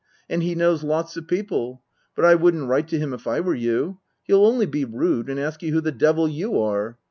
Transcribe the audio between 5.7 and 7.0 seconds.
who the devil you are.